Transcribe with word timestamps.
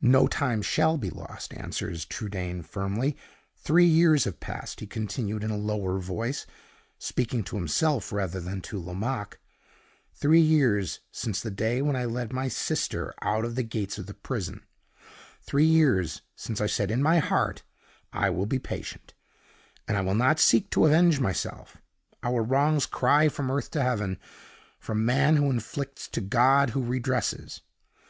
"No 0.00 0.26
time 0.26 0.62
shall 0.62 0.96
be 0.96 1.10
lost," 1.10 1.52
answers, 1.52 2.06
Trudaine, 2.06 2.62
firmly. 2.62 3.14
"Three 3.58 3.84
years 3.84 4.24
have 4.24 4.40
passed," 4.40 4.80
he 4.80 4.86
continued, 4.86 5.44
in 5.44 5.50
a 5.50 5.56
lower 5.58 5.98
voice, 5.98 6.46
speaking 6.98 7.44
to 7.44 7.56
himself 7.56 8.10
rather 8.10 8.40
than 8.40 8.62
to 8.62 8.78
Lomaque; 8.80 9.38
"three 10.14 10.40
years 10.40 11.00
since 11.12 11.42
the 11.42 11.50
day 11.50 11.82
when 11.82 11.94
I 11.94 12.06
led 12.06 12.32
my 12.32 12.48
sister 12.48 13.12
out 13.20 13.44
of 13.44 13.54
the 13.54 13.62
gates 13.62 13.98
of 13.98 14.06
the 14.06 14.14
prison 14.14 14.64
three 15.42 15.66
years 15.66 16.22
since 16.34 16.62
I 16.62 16.66
said 16.66 16.90
in 16.90 17.02
my 17.02 17.18
heart, 17.18 17.62
'I 18.14 18.30
will 18.30 18.46
be 18.46 18.58
patient, 18.58 19.12
and 19.86 20.06
will 20.06 20.14
not 20.14 20.40
seek 20.40 20.70
to 20.70 20.86
avenge 20.86 21.20
myself. 21.20 21.76
Our 22.22 22.42
wrongs 22.42 22.86
cry 22.86 23.28
from 23.28 23.50
earth 23.50 23.70
to 23.72 23.82
heaven; 23.82 24.18
from 24.78 25.04
man 25.04 25.36
who 25.36 25.50
inflicts 25.50 26.08
to 26.12 26.22
God 26.22 26.70
who 26.70 26.82
redresses. 26.82 27.60